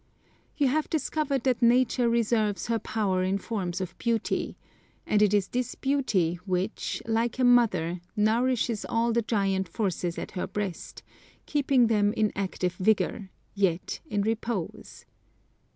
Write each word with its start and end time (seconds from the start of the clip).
You 0.57 0.67
have 0.67 0.89
discovered 0.89 1.43
that 1.43 1.61
nature 1.61 2.09
reserves 2.09 2.65
her 2.65 2.79
power 2.79 3.21
in 3.21 3.37
forms 3.37 3.79
of 3.79 3.95
beauty; 3.99 4.57
and 5.05 5.21
it 5.21 5.31
is 5.31 5.49
this 5.49 5.75
beauty 5.75 6.39
which, 6.43 7.03
like 7.05 7.37
a 7.37 7.43
mother, 7.43 8.01
nourishes 8.15 8.83
all 8.83 9.13
the 9.13 9.21
giant 9.21 9.69
forces 9.69 10.17
at 10.17 10.31
her 10.31 10.47
breast, 10.47 11.03
keeping 11.45 11.85
them 11.85 12.13
in 12.13 12.31
active 12.35 12.73
vigour, 12.73 13.29
yet 13.53 13.99
in 14.09 14.23
repose. 14.23 15.05